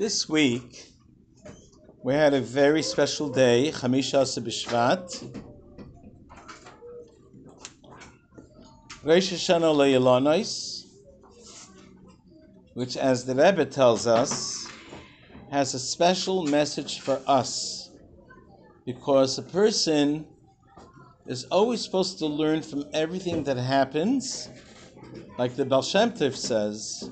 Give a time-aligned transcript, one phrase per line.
[0.00, 0.94] This week,
[2.02, 5.04] we had a very special day, Chamisha B'Shvat.
[9.04, 10.86] Rosh Hashanah Le'Elonos,
[12.72, 14.66] which, as the Rebbe tells us,
[15.50, 17.90] has a special message for us.
[18.86, 20.26] Because a person
[21.26, 24.48] is always supposed to learn from everything that happens.
[25.36, 27.10] Like the Baal Shem Tov says,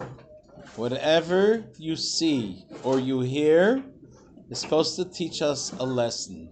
[0.79, 3.83] whatever you see or you hear
[4.49, 6.49] is supposed to teach us a lesson.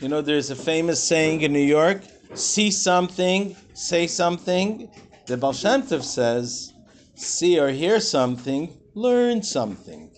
[0.00, 2.00] You know, there's a famous saying in New York
[2.34, 4.90] see something, say something.
[5.26, 6.72] The Baal says,
[7.14, 10.10] see or hear something, learn something.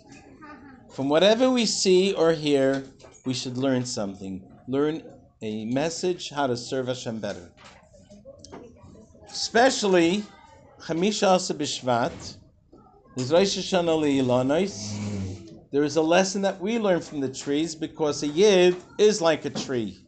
[0.94, 2.84] From whatever we see or hear,
[3.26, 4.46] we should learn something.
[4.68, 5.02] Learn
[5.42, 7.50] a message how to serve Hashem better.
[9.28, 10.22] Especially
[10.80, 11.54] Chamisha Asa
[13.20, 15.10] is Rosh Hashanah.
[15.72, 19.44] There is a lesson that we learn from the trees because a yid is like
[19.44, 19.98] a tree.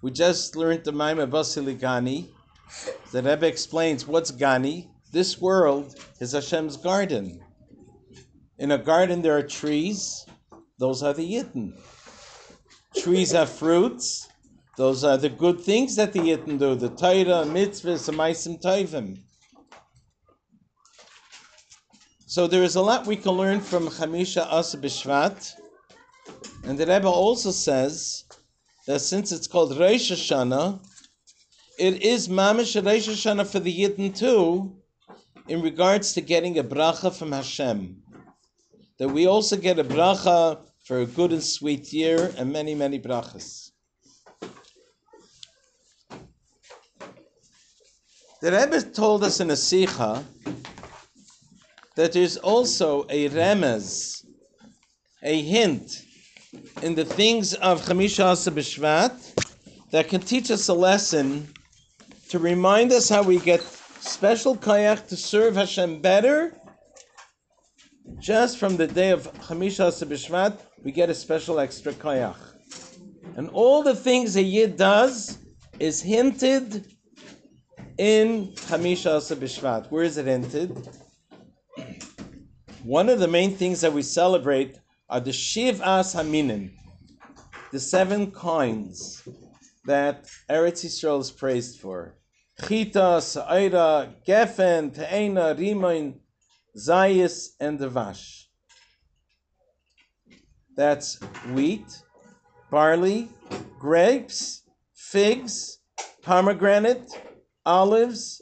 [0.00, 2.28] We just learned the Maimah Basiligani.
[3.12, 4.88] The Rebbe explains what's Gani.
[5.12, 7.40] This world is Hashem's garden.
[8.58, 10.24] In a garden there are trees.
[10.78, 11.74] Those are the Yidden.
[12.96, 14.28] Trees have fruits.
[14.78, 16.74] Those are the good things that the Yidden do.
[16.74, 19.18] The Torah, mitzvahs, the Maisim Tovim.
[22.30, 25.52] So there is a lot we can learn from Chamisha Asa B'Shvat.
[26.62, 28.22] And the Rebbe also says
[28.86, 30.80] that since it's called Rosh Hashanah,
[31.76, 34.76] it is Mamish Rosh Hashanah for the Yidden too,
[35.48, 38.00] in regards to getting a bracha from Hashem.
[39.00, 43.00] That we also get a bracha for a good and sweet year and many, many
[43.00, 43.72] brachas.
[48.40, 50.24] The Rebbe told us in a Sikha
[51.96, 54.24] that there's also a remez,
[55.22, 56.02] a hint
[56.82, 61.48] in the things of Chamisha Asa B'Shvat that can teach us a lesson
[62.28, 66.56] to remind us how we get special koyach to serve Hashem better.
[68.18, 72.38] Just from the day of Chamisha Asa B'Shvat, we get a special extra koyach.
[73.36, 75.38] And all the things a Yid does
[75.78, 76.86] is hinted
[77.98, 79.90] in Chamisha Asa B'Shvat.
[79.90, 80.88] Where is it hinted?
[82.84, 84.78] One of the main things that we celebrate
[85.10, 86.70] are the Shivas Haminim,
[87.72, 89.22] the seven kinds
[89.84, 92.16] that Eretz Yisrael is praised for.
[92.66, 96.20] Chita, Sa'ira, Gefen, Te'ena, Rimoin,
[96.74, 98.44] Zayis, and Devash.
[100.74, 101.20] That's
[101.52, 102.02] wheat,
[102.70, 103.28] barley,
[103.78, 104.62] grapes,
[104.94, 105.80] figs,
[106.22, 107.10] pomegranate,
[107.66, 108.40] olives,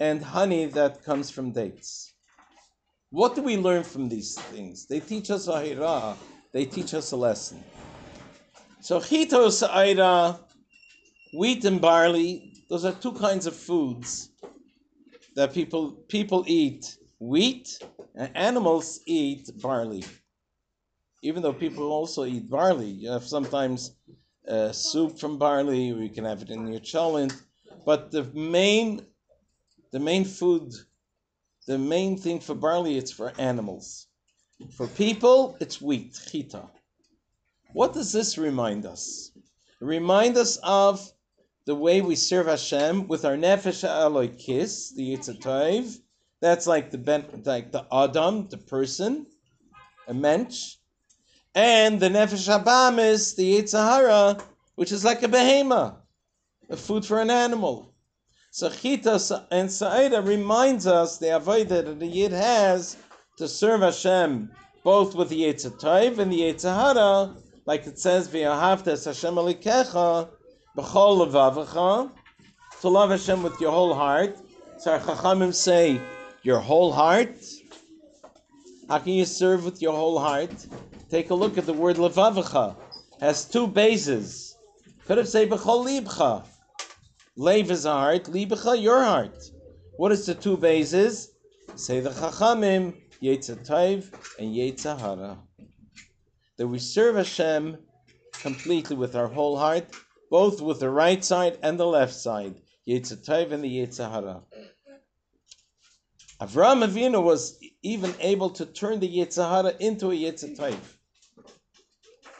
[0.00, 2.13] and honey that comes from dates.
[3.14, 4.86] What do we learn from these things?
[4.86, 6.16] They teach us a hira,
[6.52, 7.62] they teach us a lesson.
[8.80, 10.40] So chito sa'ira,
[11.32, 14.30] wheat and barley, those are two kinds of foods
[15.36, 17.78] that people people eat wheat
[18.16, 20.02] and animals eat barley.
[21.22, 23.94] Even though people also eat barley, you have sometimes
[24.48, 27.32] uh, soup from barley, or you can have it in your cholent.
[27.86, 29.06] But the main,
[29.92, 30.72] the main food
[31.66, 34.06] the main thing for barley, it's for animals.
[34.76, 36.68] For people, it's wheat, chita.
[37.72, 39.32] What does this remind us?
[39.80, 41.10] Remind us of
[41.66, 45.98] the way we serve Hashem with our nefesh Elokis, the yitzatayv.
[46.40, 49.26] That's like the ben, like the adam, the person,
[50.06, 50.76] a mensch,
[51.54, 54.42] and the nefesh habahamis, the yitzahara,
[54.74, 55.96] which is like a behema,
[56.68, 57.93] a food for an animal.
[58.56, 58.68] So
[59.50, 62.96] and Sa'ida reminds us the avodah that the Yid has
[63.36, 64.48] to serve Hashem
[64.84, 67.34] both with the Yitzatayv and the Yitzahara,
[67.66, 70.28] like it says, V'yahavtes Hashem alikecha
[70.78, 72.12] b'chol levavecha,
[72.80, 74.38] to love Hashem with your whole heart.
[74.78, 76.00] So our Chachamim say,
[76.44, 77.44] your whole heart?
[78.88, 80.54] How can you serve with your whole heart?
[81.10, 82.76] Take a look at the word levavecha.
[83.18, 84.56] Has two bases.
[85.06, 86.44] Could have said b'chol libcha.
[87.36, 89.50] Lev is a heart, libecha, your heart.
[89.96, 91.32] What is the two bases?
[91.74, 95.38] Say the Chachamim, Yetzatayv and Yetzahara.
[96.56, 97.78] That we serve Hashem
[98.34, 99.86] completely with our whole heart,
[100.30, 102.54] both with the right side and the left side,
[102.86, 104.42] Yetzatayv and the Yetzahara.
[106.40, 110.78] Avraham Avinu was even able to turn the Yetzahara into a Yetzatayv.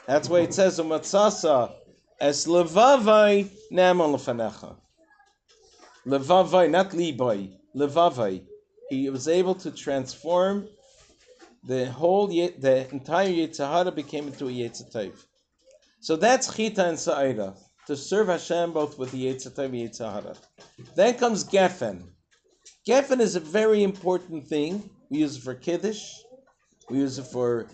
[0.07, 1.73] That's why it says, Umatzasa,
[2.21, 4.77] as levavai namal lefanecha.
[6.05, 8.43] Levavai, not Libai, Levavai.
[8.89, 10.67] He was able to transform
[11.63, 15.13] the whole the entire Yitzhahara became into a Yitzhatav.
[15.99, 17.55] So that's Chita and Sa'ira,
[17.87, 20.37] to serve Hashem both with the Yitzhatav and Yitzhahara.
[20.95, 22.03] Then comes Geffen.
[22.87, 24.87] Geffen is a very important thing.
[25.09, 26.03] We use it for Kiddush,
[26.89, 27.67] we use it for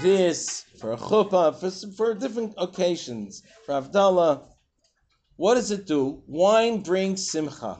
[0.00, 4.42] bris, for a chuppah, for, for different occasions, for Avdallah.
[5.36, 6.22] What does it do?
[6.26, 7.78] Wine brings simcha.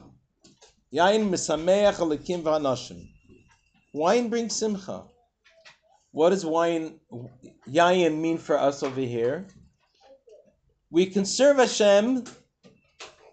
[0.93, 3.09] Yain misameach alikim v'anashim.
[3.93, 5.05] Wine brings simcha.
[6.11, 6.99] What does wine,
[7.67, 9.47] yain, mean for us over here?
[10.91, 12.25] We can serve Hashem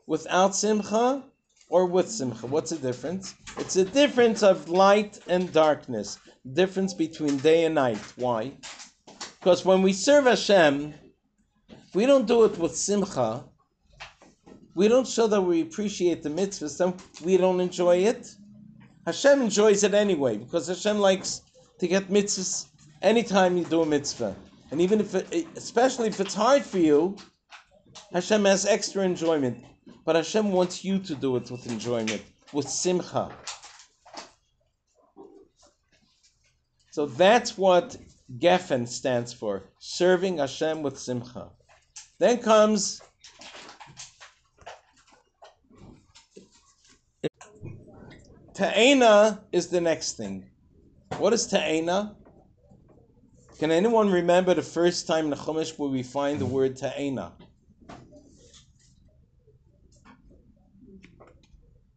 [0.06, 1.22] without simcha
[1.68, 2.46] or with simcha.
[2.46, 3.34] What's the difference?
[3.58, 6.18] It's a difference of light and darkness,
[6.50, 7.98] difference between day and night.
[8.16, 8.52] Why?
[9.38, 10.94] Because when we serve Hashem,
[11.92, 13.44] we don't do it with simcha.
[14.74, 16.94] We don't show that we appreciate the mitzvahs, then
[17.24, 18.34] we don't enjoy it.
[19.06, 21.42] Hashem enjoys it anyway, because Hashem likes
[21.78, 22.66] to get mitzvahs
[23.02, 24.34] anytime you do a mitzvah.
[24.70, 27.16] And even if, it, especially if it's hard for you,
[28.12, 29.64] Hashem has extra enjoyment.
[30.04, 32.22] But Hashem wants you to do it with enjoyment,
[32.52, 33.30] with simcha.
[36.90, 37.96] So that's what
[38.38, 41.50] Geffen stands for, serving Hashem with simcha.
[42.18, 43.00] Then comes
[48.54, 50.48] Ta'ena is the next thing.
[51.18, 52.14] What is Ta'ena?
[53.58, 57.32] Can anyone remember the first time in the Chumash where we find the word Ta'ena?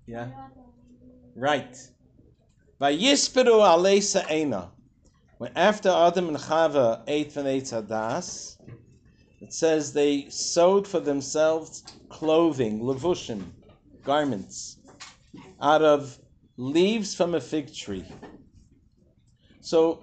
[0.08, 0.30] Yeah?
[1.36, 1.78] Right.
[2.82, 4.72] Vayisperu alei Ta'ena.
[5.38, 8.58] When after Adam and Chava ate from Eitz Hadas,
[9.42, 13.44] it says they sewed for themselves clothing, levushim,
[14.04, 14.78] garments,
[15.62, 16.18] out of
[16.58, 18.06] leaves from a fig tree.
[19.62, 20.00] So,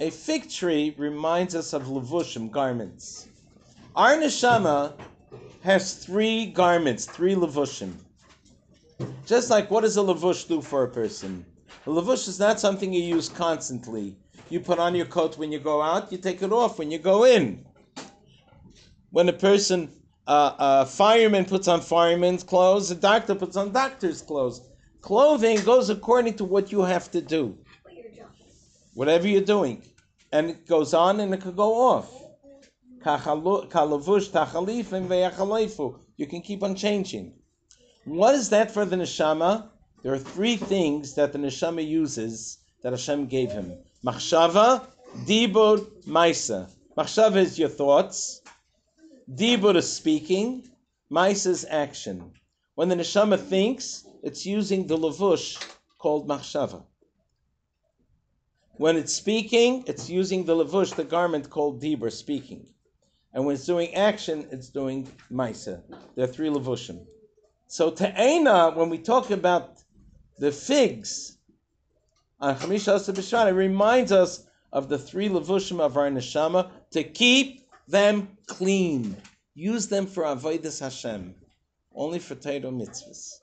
[0.00, 3.28] a fig tree reminds us of levushim, garments.
[3.94, 4.94] Our neshama
[5.62, 7.92] has three garments, three levushim.
[9.26, 11.44] Just like what does a levush do for a person?
[11.86, 14.16] A levush is not something you use constantly.
[14.48, 16.98] You put on your coat when you go out, you take it off when you
[16.98, 17.64] go in.
[19.10, 19.90] When a person,
[20.26, 24.62] uh, a fireman puts on fireman's clothes, a doctor puts on doctor's clothes.
[25.00, 27.58] Clothing goes according to what you have to do.
[28.94, 29.82] Whatever you're doing.
[30.32, 32.08] And it goes on and it could go off.
[36.16, 37.34] You can keep on changing.
[38.04, 39.68] What is that for the neshama?
[40.02, 43.72] There are three things that the neshama uses that Hashem gave him.
[44.04, 44.86] Machshava,
[45.26, 46.68] dibur, maisa.
[46.96, 48.42] Machshava is your thoughts.
[49.32, 50.68] Dibur is speaking.
[51.10, 52.32] Maisa is action.
[52.74, 55.62] When the neshama thinks, it's using the lavush
[55.98, 56.82] called machshava.
[58.72, 62.66] When it's speaking, it's using the lavush, the garment called dibur, speaking.
[63.32, 65.82] And when it's doing action, it's doing maisa.
[66.14, 67.04] There are three lavushim.
[67.66, 69.78] So te'ena, when we talk about
[70.38, 71.36] the figs
[72.40, 78.36] on Chamisha Asa reminds us of the three levushim of our neshama to keep them
[78.46, 79.16] clean.
[79.54, 81.34] Use them for avodas Hashem,
[81.94, 83.34] only for Torah mitzvahs.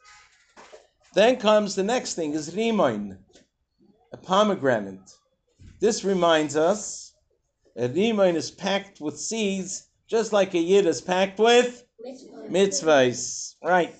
[1.14, 3.18] Then comes the next thing is rimoin,
[4.12, 5.12] a pomegranate.
[5.80, 7.14] This reminds us
[7.76, 11.86] that rimoin is packed with seeds, just like a yid is packed with
[12.50, 13.56] mitzvahs.
[13.64, 13.96] Right.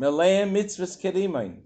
[0.00, 1.62] Meleim mitzvahs kerimain.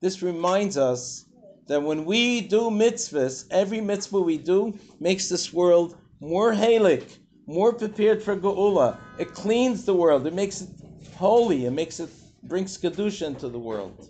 [0.00, 1.26] This reminds us
[1.68, 7.72] that when we do mitzvahs, every mitzvah we do makes this world more halik, more
[7.72, 8.98] prepared for geula.
[9.18, 10.26] It cleans the world.
[10.26, 10.70] It makes it
[11.16, 11.66] holy.
[11.66, 12.08] It makes it
[12.42, 14.08] brings kedusha into the world.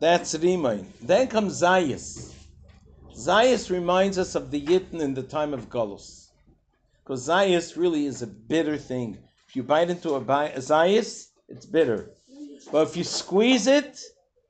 [0.00, 0.86] That's rimain.
[1.02, 2.32] Then comes zayis.
[3.14, 6.28] Zayis reminds us of the Yidden in the time of galus,
[7.02, 9.18] because zayis really is a bitter thing.
[9.48, 12.10] If you bite into a, bi- a zayis, it's bitter.
[12.72, 14.00] But if you squeeze it,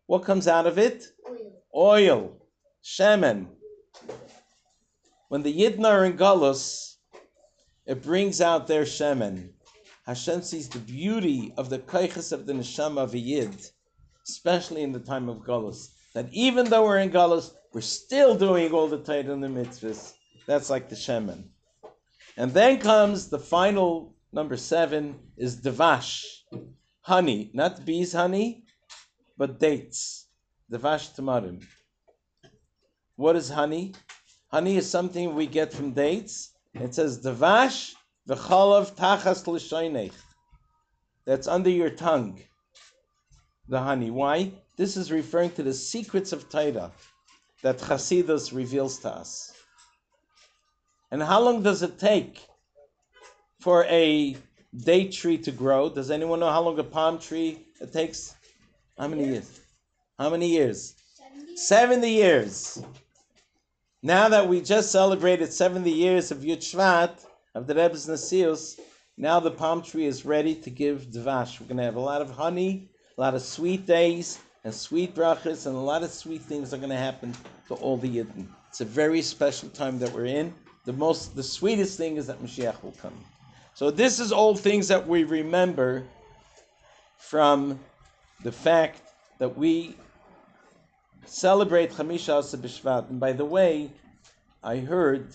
[0.06, 1.04] what comes out of it?
[1.26, 1.52] Oil.
[1.74, 2.36] Oil.
[2.84, 3.46] Shemen.
[5.28, 6.96] When the Yidna are in Galus,
[7.86, 9.50] it brings out their Shemen.
[10.10, 13.54] Hashem sees the beauty of the kaiches of the neshama of a Yid,
[14.28, 15.86] especially in the time of Galus.
[16.14, 20.14] That even though we're in Galus, we're still doing all the Torah and the mitzvahs.
[20.48, 21.44] That's like the Shemen.
[22.36, 26.24] And then comes the final number seven is Devash
[27.02, 28.64] honey, not bees honey,
[29.38, 30.26] but dates.
[30.72, 31.64] Devash tamarim.
[33.14, 33.94] What is honey?
[34.48, 36.50] Honey is something we get from dates.
[36.74, 37.94] It says devash
[38.28, 40.12] v'chalav tachas l'shoinech.
[41.24, 42.40] That's under your tongue.
[43.68, 44.10] The honey.
[44.10, 44.52] Why?
[44.76, 46.90] This is referring to the secrets of Torah.
[47.62, 49.52] that Chasidus reveals to us.
[51.10, 52.46] And how long does it take
[53.60, 54.36] for a
[54.76, 55.90] date tree to grow?
[55.90, 58.34] Does anyone know how long a palm tree it takes?
[58.98, 59.60] How many years?
[60.18, 60.94] How many years?
[61.56, 62.82] 70 years.
[64.02, 68.78] Now that we just celebrated 70 years of Yud Shvat, of the Rebbe's Nasius,
[69.16, 71.60] now the palm tree is ready to give dvash.
[71.60, 75.14] We're going to have a lot of honey, a lot of sweet days, and sweet
[75.14, 77.34] brachas, and a lot of sweet things are going to happen
[77.68, 78.46] to all the Yidden.
[78.68, 80.54] It's a very special time that we're in.
[80.84, 83.18] The most, the sweetest thing is that Mashiach will come.
[83.74, 86.04] So this is all things that we remember
[87.18, 87.78] from
[88.42, 89.02] the fact
[89.38, 89.96] that we
[91.26, 93.10] celebrate Chamisha B'Shvat.
[93.10, 93.90] And by the way,
[94.62, 95.28] I heard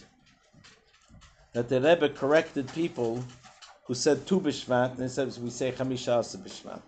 [1.55, 3.23] that the Rebbe corrected people
[3.85, 6.81] who said Tu B'Shvat, and says we say Chamisha Asa B'Shvat.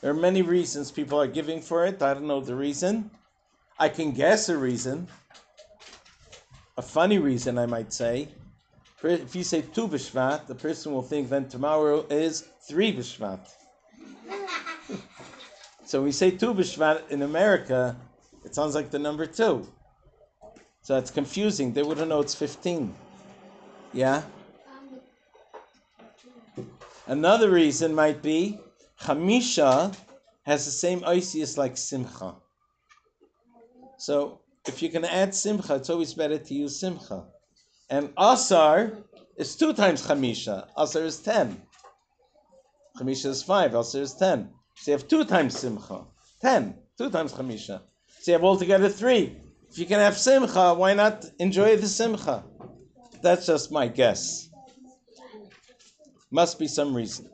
[0.00, 2.02] There are many reasons people are giving for it.
[2.02, 3.08] I don't know the reason.
[3.78, 5.06] I can guess a reason.
[6.76, 8.26] A funny reason, I might say.
[9.04, 13.38] If you say Tu B'Shvat, the person will think then tomorrow is three B'Shvat.
[15.84, 17.96] so we say Tu B'Shvat in America,
[18.44, 19.64] it sounds like the number two.
[20.86, 21.72] So it's confusing.
[21.72, 22.94] They wouldn't know it's 15.
[23.92, 24.22] Yeah?
[27.08, 28.60] Another reason might be
[29.00, 29.92] Chamisha
[30.44, 32.36] has the same Isis like Simcha.
[33.98, 37.24] So if you can add Simcha, it's always better to use Simcha.
[37.90, 38.92] And Asar
[39.36, 40.68] is two times Chamisha.
[40.78, 41.62] Asar is ten.
[42.96, 43.74] Chamisha is five.
[43.74, 44.50] Asar is ten.
[44.76, 46.04] So you have two times Simcha.
[46.40, 46.76] Ten.
[46.96, 47.82] Two times Chamisha.
[48.20, 49.34] So you have altogether three.
[49.70, 52.44] If you can have Simcha, why not enjoy the Simcha?
[53.22, 54.48] That's just my guess.
[56.30, 57.28] Must be some reason.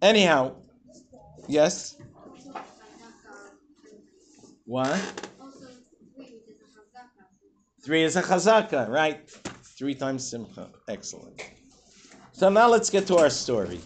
[0.00, 0.56] Anyhow,
[1.48, 1.96] yes?
[4.64, 5.00] What?
[7.84, 9.28] Three is a chazaka, right?
[9.76, 10.68] Three times simcha.
[10.88, 11.42] Excellent.
[12.32, 13.80] So now let's get to our story.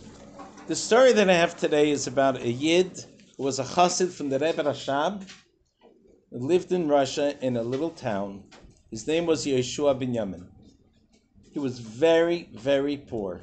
[0.66, 3.04] The story that I have today is about a yid
[3.36, 5.26] who was a chassid from the Rebbe Rashab,
[6.42, 8.44] lived in Russia in a little town.
[8.90, 10.46] His name was Yeshua Binyamin.
[11.52, 13.40] He was very, very poor.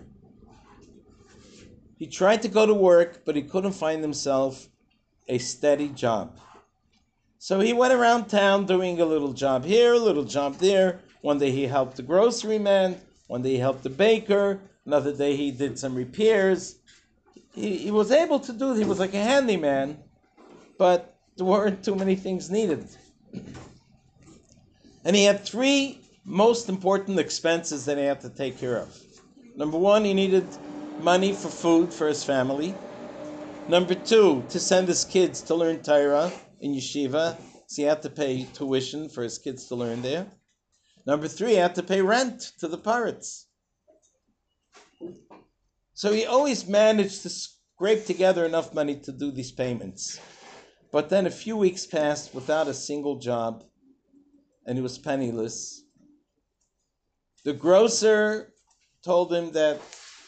[1.98, 4.68] He tried to go to work, but he couldn't find himself
[5.28, 6.38] a steady job.
[7.40, 11.00] So he went around town doing a little job here, a little job there.
[11.22, 15.36] One day he helped the grocery man, one day he helped the baker, another day
[15.36, 16.76] he did some repairs.
[17.54, 19.98] He, he was able to do it, he was like a handyman,
[20.78, 22.88] but there weren't too many things needed.
[25.06, 28.98] And he had three most important expenses that he had to take care of.
[29.56, 30.48] Number one, he needed
[31.00, 32.74] money for food for his family.
[33.68, 37.38] Number two, to send his kids to learn Torah in yeshiva,
[37.68, 40.28] so he had to pay tuition for his kids to learn there.
[41.06, 43.48] Number three, he had to pay rent to the pirates.
[45.94, 50.20] So he always managed to scrape together enough money to do these payments.
[50.94, 53.64] But then a few weeks passed without a single job,
[54.68, 55.82] and he was penniless.
[57.44, 58.54] The grocer
[59.04, 59.82] told him that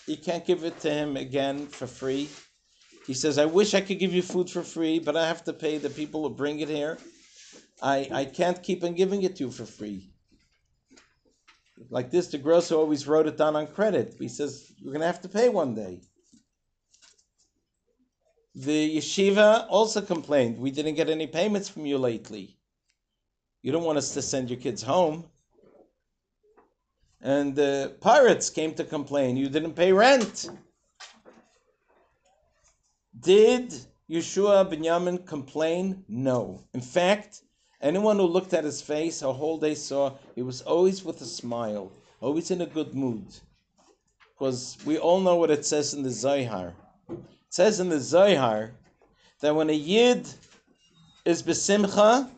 [0.07, 2.29] he can't give it to him again for free.
[3.05, 5.53] He says, I wish I could give you food for free, but I have to
[5.53, 6.97] pay the people who bring it here.
[7.79, 10.09] I, I can't keep on giving it to you for free.
[11.91, 14.15] Like this, the grocer always wrote it down on credit.
[14.17, 16.01] He says, You're going to have to pay one day.
[18.55, 22.57] The yeshiva also complained, We didn't get any payments from you lately.
[23.61, 25.25] You don't want us to send your kids home.
[27.21, 30.49] And the pirates came to complain, You didn't pay rent.
[33.19, 33.73] Did
[34.09, 36.05] Yeshua Binyamin complain?
[36.07, 36.61] No.
[36.73, 37.41] In fact,
[37.81, 41.25] anyone who looked at his face a whole day saw he was always with a
[41.25, 43.25] smile, always in a good mood.
[44.33, 46.73] Because we all know what it says in the Zohar.
[47.55, 48.71] Says in the Zohar
[49.39, 50.27] that when a Yid
[51.23, 52.29] is besimcha,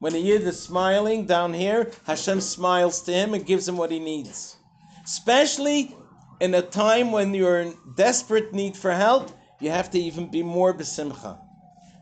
[0.00, 3.90] when a Yid is smiling down here, Hashem smiles to him and gives him what
[3.90, 4.56] he needs.
[5.02, 5.96] Especially
[6.40, 9.30] in a time when you're in desperate need for help,
[9.60, 11.38] you have to even be more besimcha.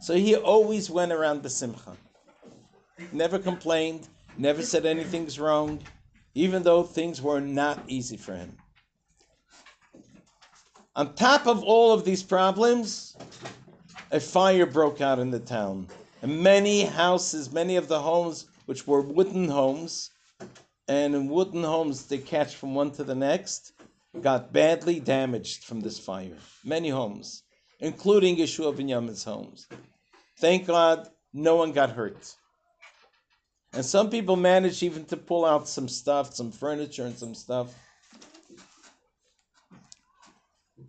[0.01, 1.97] So he always went around besimcha.
[3.13, 5.81] Never complained, never said anything's wrong,
[6.35, 8.57] even though things were not easy for him.
[10.97, 13.17] On top of all of these problems,
[14.11, 15.87] a fire broke out in the town.
[16.23, 20.11] And many houses, many of the homes, which were wooden homes,
[20.89, 23.73] and in wooden homes they catch from one to the next,
[24.21, 26.37] got badly damaged from this fire.
[26.65, 27.45] Many homes
[27.81, 29.67] including Yeshua Binyamin's homes.
[30.39, 32.35] Thank God No one got hurt.
[33.75, 37.75] And some people managed even to pull out some stuff, some furniture and some stuff.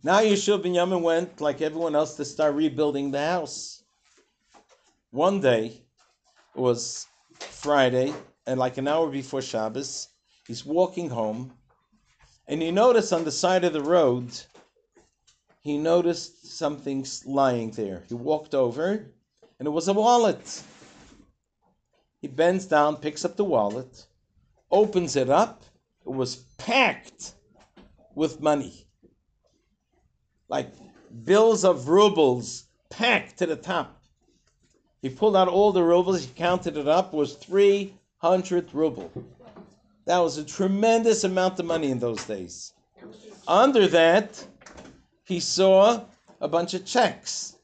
[0.03, 3.83] Now Yeshua Binyamin went, like everyone else, to start rebuilding the house.
[5.11, 5.81] One day,
[6.55, 7.07] it was
[7.39, 8.13] Friday,
[8.45, 10.09] and like an hour before Shabbos,
[10.45, 11.53] he's walking home,
[12.47, 14.39] and he noticed on the side of the road,
[15.61, 18.03] he noticed something lying there.
[18.07, 19.11] He walked over,
[19.57, 20.63] and it was a wallet.
[22.21, 24.05] He bends down, picks up the wallet,
[24.69, 25.63] opens it up.
[26.05, 27.33] It was packed
[28.15, 28.86] with money.
[30.49, 30.71] Like
[31.25, 34.01] bills of rubles packed to the top.
[35.01, 39.11] He pulled out all the rubles, he counted it up, was 300 ruble.
[40.05, 42.73] That was a tremendous amount of money in those days.
[43.47, 44.45] Under that,
[45.23, 46.05] he saw
[46.39, 47.55] a bunch of checks.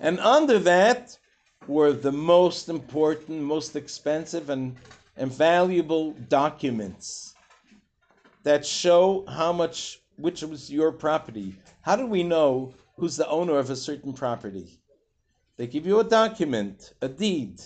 [0.00, 1.18] And under that
[1.66, 4.76] were the most important, most expensive, and,
[5.16, 7.34] and valuable documents
[8.44, 11.54] that show how much, which was your property.
[11.82, 14.80] How do we know who's the owner of a certain property?
[15.56, 17.60] They give you a document, a deed,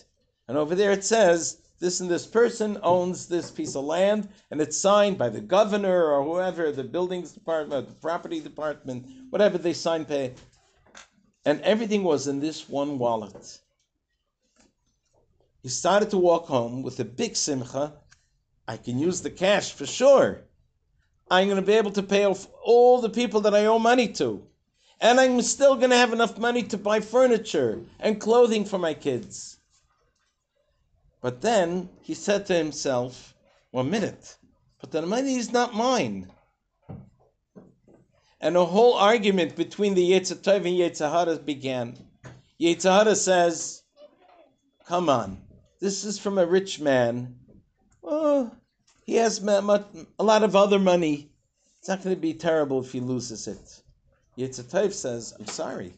[0.48, 4.60] and over there it says this and this person owns this piece of land, and
[4.60, 9.72] it's signed by the governor or whoever, the buildings department, the property department, whatever they
[9.72, 10.34] sign, pay.
[11.44, 13.58] And everything was in this one wallet.
[15.62, 17.94] He started to walk home with a big simcha.
[18.68, 20.44] I can use the cash for sure.
[21.32, 24.08] I'm going to be able to pay off all the people that I owe money
[24.08, 24.46] to.
[25.00, 28.92] And I'm still going to have enough money to buy furniture and clothing for my
[28.92, 29.56] kids.
[31.22, 33.34] But then he said to himself,
[33.70, 34.36] one minute,
[34.78, 36.30] but the money is not mine.
[38.38, 41.96] And a whole argument between the Yetzer Tov and Yetzer Hara began.
[42.60, 43.84] Yetzer Hara says,
[44.86, 45.40] come on,
[45.80, 47.36] this is from a rich man.
[48.04, 48.50] Oh,
[49.04, 49.84] he has a
[50.18, 51.30] lot of other money.
[51.78, 53.82] It's not going to be terrible if he loses it.
[54.38, 55.94] Tov says, I'm sorry.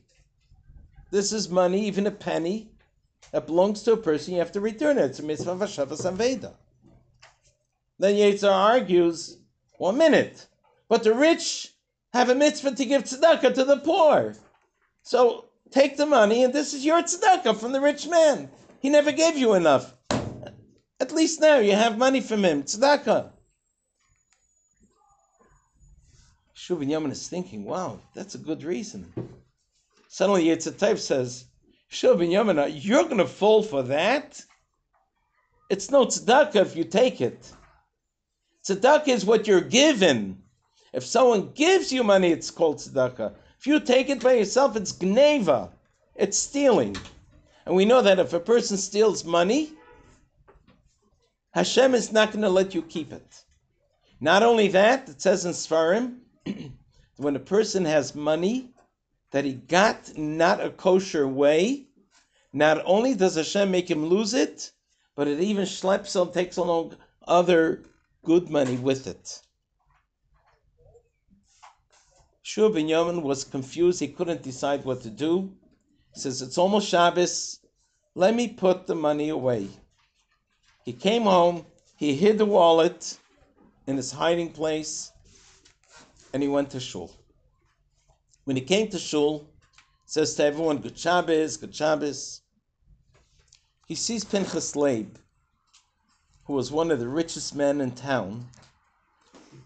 [1.11, 2.71] This is money, even a penny,
[3.31, 5.05] that belongs to a person, you have to return it.
[5.05, 6.55] It's a mitzvah hashavas aveda.
[7.99, 9.39] Then Yetzer argues,
[9.79, 10.47] one minute,
[10.89, 11.73] but the rich
[12.13, 14.35] have a mitzvah to give tzedakah to the poor.
[15.03, 18.49] So take the money, and this is your tzedakah from the rich man.
[18.81, 19.95] He never gave you enough.
[21.05, 23.31] At least now you have money from him, tzedakah.
[26.57, 29.13] Shuvin Yaman is thinking, wow, that's a good reason.
[30.09, 31.45] Suddenly Tov says,
[31.93, 34.43] Shuvin Yaman, you're going to fall for that?
[35.69, 37.53] It's no tzedakah if you take it.
[38.67, 40.43] Tzedakah is what you're given.
[40.95, 43.35] If someone gives you money, it's called tzedakah.
[43.59, 45.69] If you take it by yourself, it's gneva.
[46.17, 46.97] It's stealing.
[47.67, 49.75] And we know that if a person steals money,
[51.55, 53.45] Hashem is not going to let you keep it.
[54.21, 56.17] Not only that, it says in Sfarim,
[57.17, 58.75] when a person has money
[59.31, 61.87] that he got not a kosher way,
[62.53, 64.73] not only does Hashem make him lose it,
[65.15, 66.97] but it even schleps him, takes along
[67.29, 67.85] other
[68.25, 69.41] good money with it.
[72.43, 74.01] Shua Binyamin was confused.
[74.01, 75.53] He couldn't decide what to do.
[76.15, 77.61] He says, It's almost Shabbos.
[78.17, 79.69] Let me put the money away.
[80.85, 81.67] He came home.
[81.97, 83.19] He hid the wallet
[83.87, 85.13] in his hiding place
[86.33, 87.11] and he went to shul.
[88.45, 89.49] When he came to shul,
[90.05, 92.43] says to everyone, Good Shabbos, Good Shabbos.
[93.87, 95.17] He sees Pinchas Leib,
[96.45, 98.47] who was one of the richest men in town,
[99.53, 99.59] He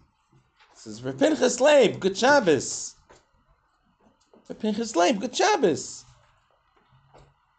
[0.74, 2.94] Says Pinchas Leib, good Shabbos.
[4.60, 6.04] Pinchas Leib, good Shabbos.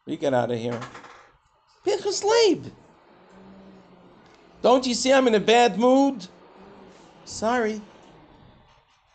[0.05, 0.79] We get out of here.
[1.83, 2.65] Pinchas Leib.
[4.61, 6.27] Don't you see I'm in a bad mood?
[7.23, 7.81] Sorry.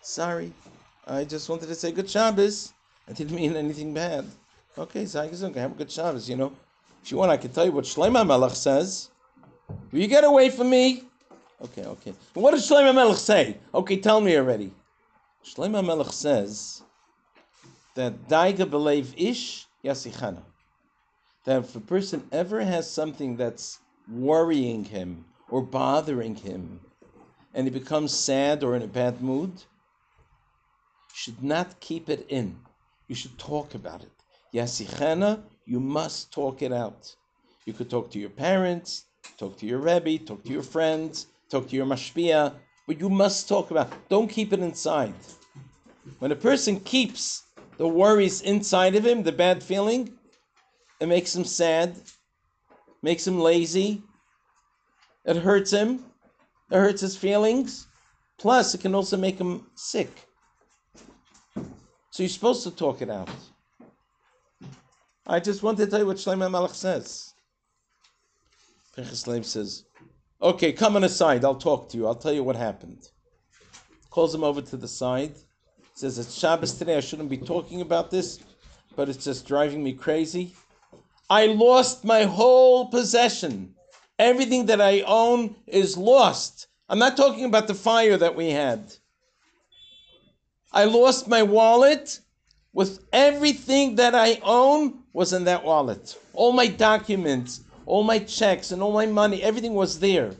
[0.00, 0.52] Sorry.
[1.06, 2.72] I just wanted to say good Shabbos.
[3.08, 4.24] I didn't mean anything bad.
[4.78, 6.52] Okay, so I guess okay, have a good Shabbos, you know.
[7.02, 9.10] If you want, I can tell you what Shlomo Melech says.
[9.92, 11.04] Will you get away from me?
[11.62, 12.14] Okay, okay.
[12.32, 13.58] What does Shlomo Melech say?
[13.74, 14.72] Okay, tell me already.
[15.44, 16.82] Shlomo Melech says
[17.94, 20.42] that Daiga believe ish yasichana.
[21.44, 26.80] That if a person ever has something that's worrying him or bothering him,
[27.54, 29.52] and he becomes sad or in a bad mood,
[31.10, 32.48] you should not keep it in.
[33.06, 34.10] You should talk about it.
[34.52, 35.32] Yasichana,
[35.64, 37.14] you must talk it out.
[37.66, 39.04] You could talk to your parents,
[39.38, 42.52] talk to your Rebbe, talk to your friends, talk to your mashpia,
[42.88, 43.92] but you must talk about.
[44.08, 45.14] Don't keep it inside.
[46.18, 47.44] When a person keeps
[47.76, 50.02] the worries inside of him, the bad feeling,
[51.00, 51.94] It makes him sad,
[53.02, 54.02] makes him lazy.
[55.24, 56.04] It hurts him.
[56.70, 57.86] It hurts his feelings.
[58.38, 60.10] Plus, it can also make him sick.
[62.10, 63.30] So you're supposed to talk it out.
[65.26, 67.32] I just want to tell you what Shlomo Melech says.
[68.94, 69.84] Pinchas says,
[70.40, 71.44] Okay, come on aside.
[71.44, 72.06] I'll talk to you.
[72.06, 73.08] I'll tell you what happened.
[74.10, 75.34] Calls him over to the side.
[75.94, 76.96] Says, It's Shabbos today.
[76.96, 78.40] I shouldn't be talking about this,
[78.94, 80.54] but it's just driving me crazy.
[81.30, 83.74] I lost my whole possession.
[84.18, 86.68] Everything that I own is lost.
[86.88, 88.92] I'm not talking about the fire that we had.
[90.72, 92.20] I lost my wallet
[92.72, 96.18] with everything that I own was in that wallet.
[96.32, 100.32] All my documents, all my checks, and all my money, everything was there.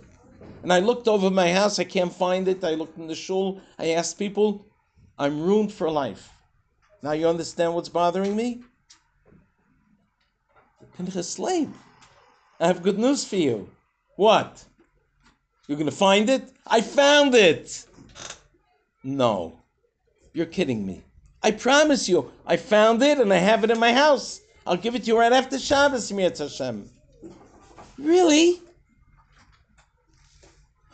[0.63, 2.65] And I looked over my house, I can't find it.
[2.65, 4.67] I looked in the shul, I asked people,
[5.19, 6.31] I'm ruined for life.
[7.03, 8.63] Now you understand what's bothering me?
[10.97, 11.73] Pinchas Leib,
[12.61, 13.69] I have good news for you.
[14.17, 14.65] What?
[15.67, 16.53] You're going to find it?
[16.67, 17.87] I found it!
[19.03, 19.59] No.
[20.33, 21.03] You're kidding me.
[21.43, 24.41] I promise you, I found it and I have it in my house.
[24.67, 26.89] I'll give it to you right after Shabbos, Mir Hashem.
[27.99, 28.63] Really?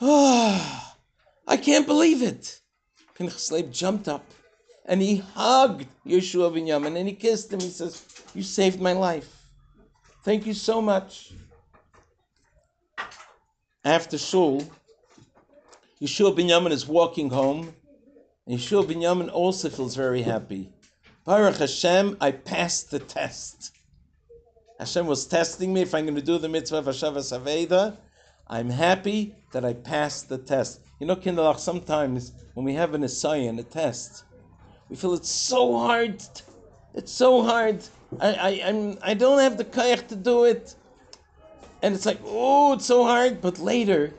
[0.00, 0.96] Ah,
[1.46, 2.60] I can't believe it.
[3.14, 4.24] Pinchas Leib jumped up
[4.86, 7.60] and he hugged Yeshua Binyamin and he kissed him.
[7.60, 9.46] He says, You saved my life.
[10.24, 11.32] Thank you so much.
[13.84, 14.62] After Shul,
[16.02, 17.74] Yeshua Binyamin is walking home.
[18.46, 20.70] And Yeshua Binyamin also feels very happy.
[21.24, 23.72] Baruch Hashem, I passed the test.
[24.78, 27.96] Hashem was testing me if I'm going to do the mitzvah of Hashavas Aveda.
[28.48, 30.80] I'm happy that I passed the test.
[30.98, 34.24] You know, Kinderlach, sometimes when we have an essay and a test,
[34.88, 36.22] we feel it's so hard.
[36.94, 37.82] It's so hard.
[38.20, 40.74] I, I, I'm, I don't have the koyach to do it.
[41.82, 43.40] And it's like, oh, it's so hard.
[43.40, 44.12] But later,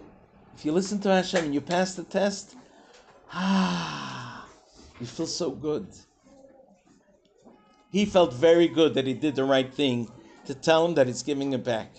[0.56, 2.56] if you listen to Hashem and you pass the test,
[3.32, 4.48] ah,
[5.00, 5.88] you feel so good.
[7.92, 10.10] He felt very good that he did the right thing
[10.46, 11.92] to tell him that he's giving it back.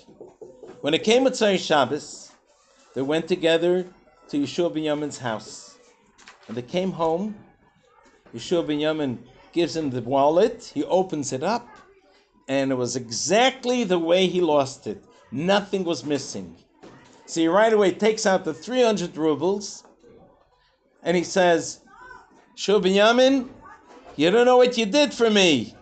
[0.81, 2.33] When it came Motzei Shabbos,
[2.95, 3.87] they went together
[4.29, 5.79] to Yeshua Binyamin's house.
[6.47, 7.37] When they came home,
[8.35, 9.19] Yeshua Binyamin
[9.53, 11.69] gives him the wallet, he opens it up,
[12.49, 15.05] and it was exactly the way he lost it.
[15.33, 16.55] Nothing was missing.
[17.25, 19.85] So he right away takes out the 300 rubles,
[21.03, 21.81] and he says,
[22.57, 23.49] Yeshua Binyamin,
[24.17, 25.75] you don't know what you did for me.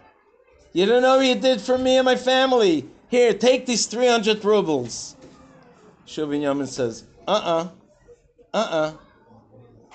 [0.73, 2.89] You don't know what you did for me and my family.
[3.09, 5.17] Here, take these 300 rubles.
[6.07, 7.69] Shuvin Yamin says, uh
[8.53, 8.93] uh-uh, uh,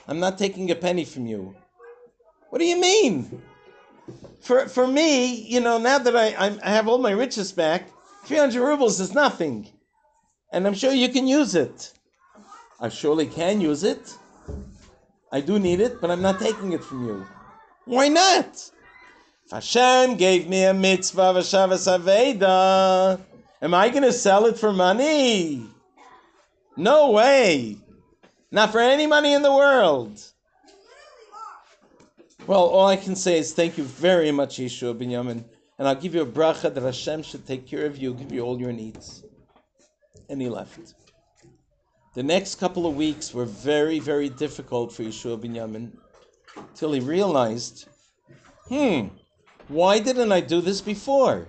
[0.08, 1.56] I'm not taking a penny from you.
[2.50, 3.42] What do you mean?
[4.42, 7.90] For, for me, you know, now that I, I have all my riches back,
[8.26, 9.68] 300 rubles is nothing.
[10.52, 11.94] And I'm sure you can use it.
[12.80, 14.14] I surely can use it.
[15.32, 17.26] I do need it, but I'm not taking it from you.
[17.86, 18.72] Why not?
[19.46, 23.22] If Hashem gave me a mitzvah of Hashavas Aveda,
[23.62, 25.68] am I going to sell it for money?
[26.76, 27.78] No way.
[28.52, 30.22] Not for any money in the world.
[32.48, 35.44] Well, all I can say is thank you very much, Yeshua Binyamin.
[35.78, 38.42] And I'll give you a bracha that Hashem should take care of you, give you
[38.42, 39.24] all your needs.
[40.30, 40.94] And he left.
[42.14, 45.92] The next couple of weeks were very, very difficult for Yeshua Binyamin
[46.74, 47.90] till he realized,
[48.70, 49.08] hmm,
[49.68, 51.48] why didn't I do this before?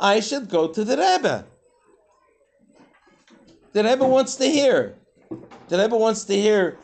[0.00, 1.44] I should go to the Rebbe.
[3.72, 4.96] The Rebbe wants to hear.
[5.68, 6.78] The Rebbe wants to hear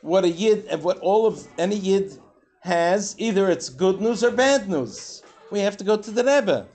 [0.00, 2.18] what a yid, what all of any yid
[2.60, 3.14] has.
[3.18, 5.23] Either it's good news or bad news
[5.54, 6.66] we have to go to the Rebbe.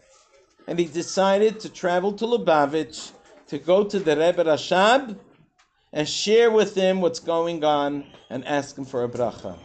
[0.65, 3.11] And he decided to travel to Lubavitch
[3.47, 5.17] to go to the Rebbe Rashab
[5.91, 9.57] and share with him what's going on and ask him for a bracha.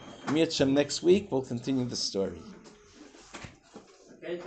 [0.67, 2.41] Next week we'll continue the story.
[4.21, 4.37] Okay,